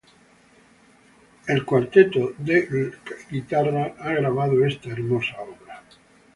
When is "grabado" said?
4.15-4.65